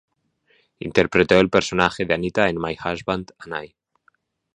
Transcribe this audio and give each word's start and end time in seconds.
Interpretó 0.79 1.39
el 1.39 1.51
personaje 1.51 2.05
de 2.05 2.15
Anita 2.15 2.49
en 2.49 2.57
"My 2.59 2.75
Husband 2.83 3.33
and 3.37 3.65
I". 3.65 3.75